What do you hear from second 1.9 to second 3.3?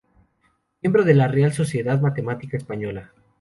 Matemática Española.